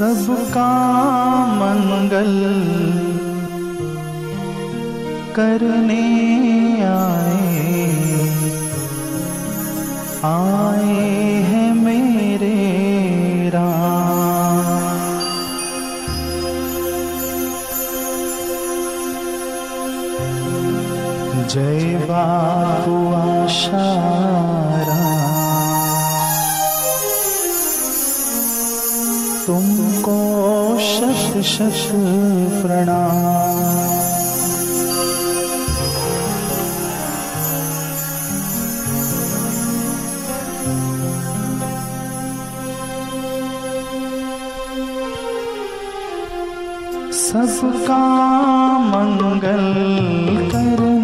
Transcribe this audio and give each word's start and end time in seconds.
सबका 0.00 0.68
मंगल 1.56 2.30
करने 5.36 6.04
आए। 6.82 7.88
आए 10.24 11.04
हैं 11.50 11.74
मेरे 11.74 12.54
जय 21.50 21.94
बापू 22.10 22.96
आशारा 23.14 25.19
शश 31.00 31.32
शश 31.46 31.82
सबका 47.30 47.98
मंगल 48.78 49.64
मङ्गलकर 50.00 50.99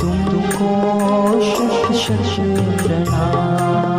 तुमको 0.00 0.72
शत 1.92 2.34
प्रणाम। 2.82 3.95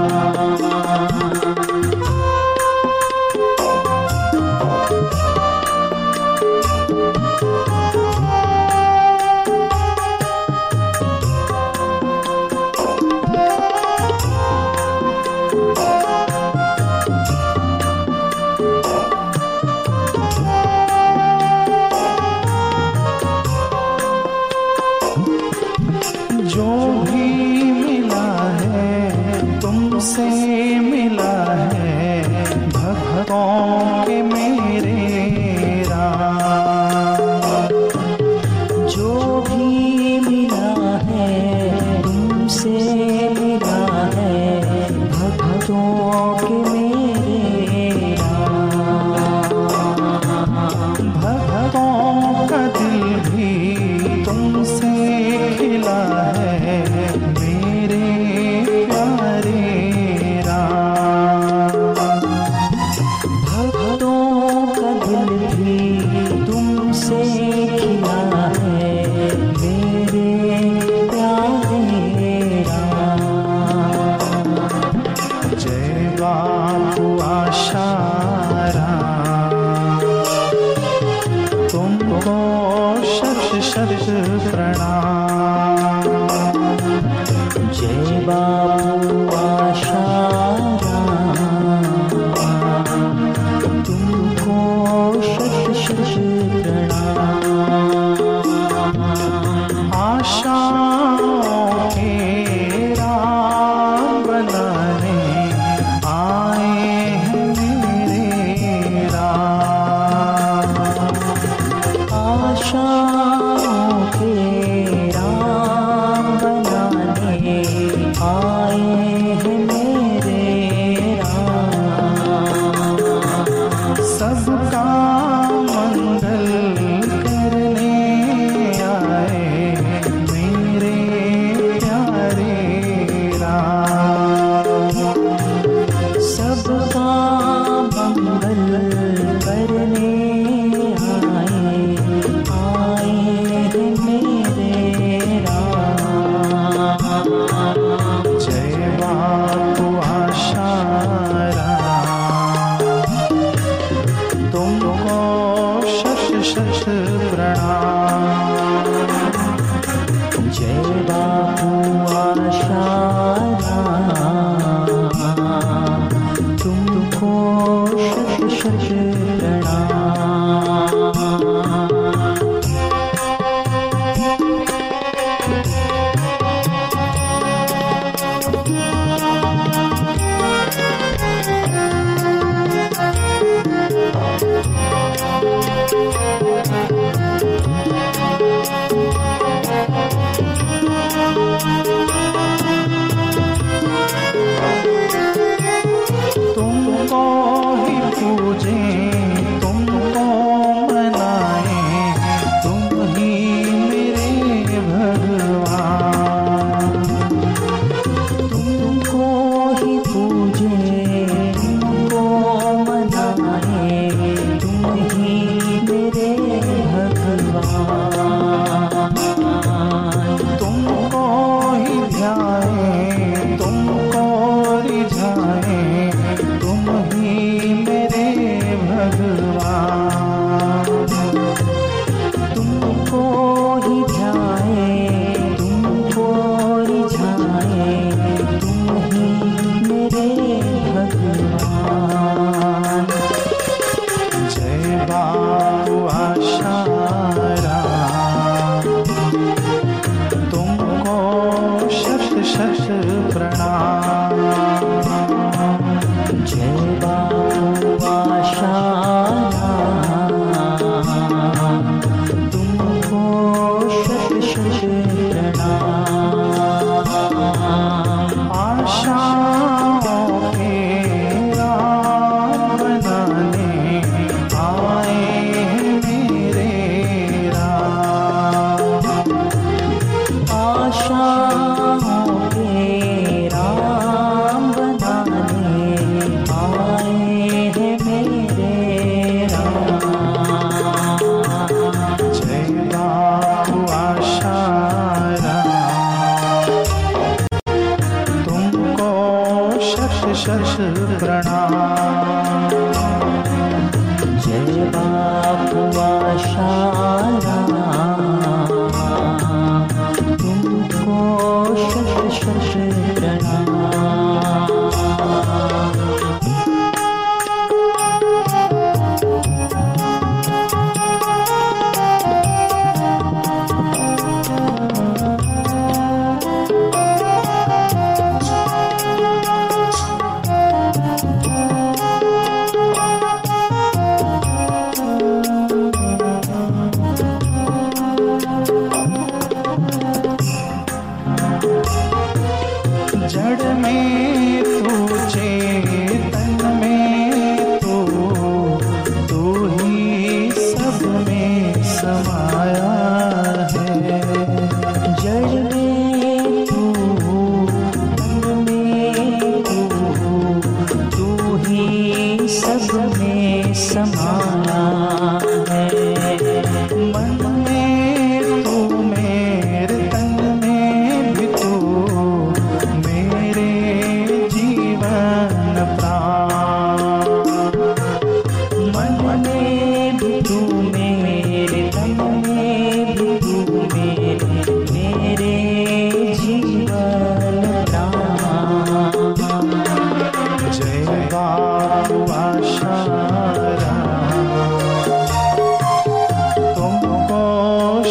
शत 300.48 301.00
प्रणाम। 301.20 302.37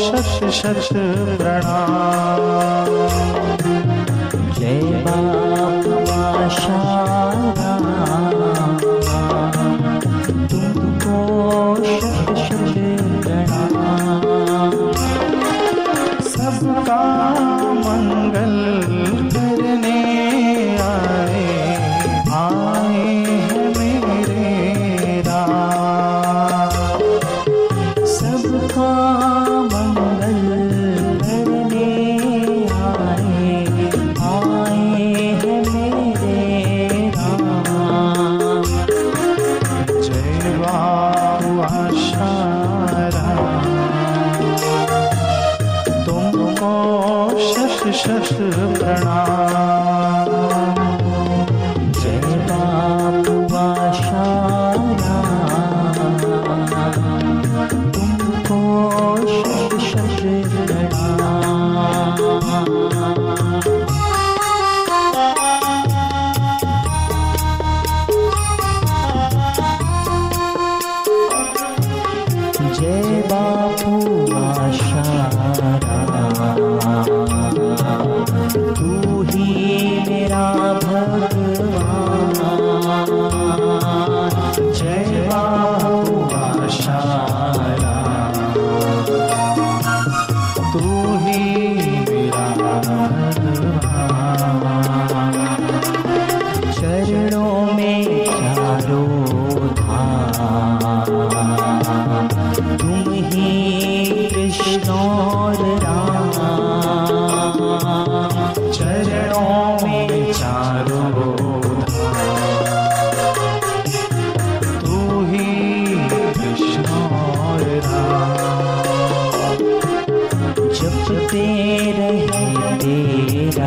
शत 0.06 0.49
शश 0.53 0.88
प्रणाम 1.38 2.44
प्रणाम 49.07 49.75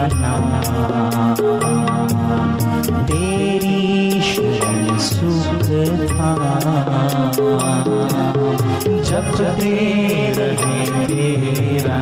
जाना 0.10 0.62
तेरी 3.10 4.22
शरण 4.22 4.98
सुख 4.98 5.64
जपते 9.10 9.76
रहे 10.38 11.06
तेरा 11.08 11.98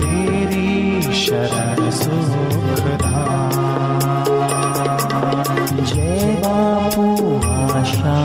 तेरी 0.00 1.12
शरण 1.14 1.90
सुख 1.90 2.46
जय 5.82 6.36
बापू 6.44 7.06
आशा 7.76 8.16